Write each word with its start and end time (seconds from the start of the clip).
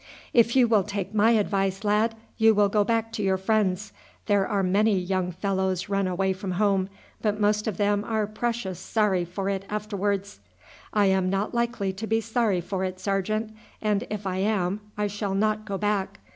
"If 0.33 0.55
you 0.55 0.67
will 0.67 0.81
take 0.81 1.13
my 1.13 1.29
advice, 1.33 1.83
lad, 1.83 2.15
you 2.39 2.55
will 2.55 2.69
go 2.69 2.83
back 2.83 3.11
to 3.11 3.21
your 3.21 3.37
friends. 3.37 3.93
There 4.25 4.47
are 4.47 4.63
many 4.63 4.97
young 4.97 5.31
fellows 5.31 5.89
run 5.89 6.07
away 6.07 6.33
from 6.33 6.53
home, 6.53 6.89
but 7.21 7.39
most 7.39 7.67
of 7.67 7.77
them 7.77 8.03
are 8.03 8.25
precious 8.25 8.79
sorry 8.79 9.25
for 9.25 9.47
it 9.47 9.63
afterwards." 9.69 10.39
"I 10.91 11.05
am 11.05 11.29
not 11.29 11.53
likely 11.53 11.93
to 11.93 12.07
be 12.07 12.19
sorry 12.19 12.61
for 12.61 12.83
it, 12.83 12.99
sergeant, 12.99 13.51
and 13.79 14.07
if 14.09 14.25
I 14.25 14.37
am 14.37 14.79
I 14.97 15.05
shall 15.05 15.35
not 15.35 15.65
go 15.65 15.77
back. 15.77 16.19